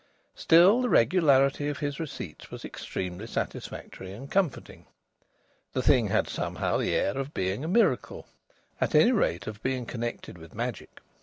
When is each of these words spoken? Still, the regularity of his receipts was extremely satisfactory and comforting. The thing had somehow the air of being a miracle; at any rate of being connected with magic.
Still, 0.33 0.81
the 0.81 0.89
regularity 0.89 1.67
of 1.69 1.77
his 1.77 1.99
receipts 1.99 2.49
was 2.49 2.65
extremely 2.65 3.27
satisfactory 3.27 4.13
and 4.13 4.31
comforting. 4.31 4.87
The 5.73 5.83
thing 5.83 6.07
had 6.07 6.27
somehow 6.27 6.77
the 6.77 6.95
air 6.95 7.15
of 7.19 7.35
being 7.35 7.63
a 7.63 7.67
miracle; 7.67 8.25
at 8.81 8.95
any 8.95 9.11
rate 9.11 9.45
of 9.45 9.61
being 9.61 9.85
connected 9.85 10.39
with 10.39 10.55
magic. 10.55 11.01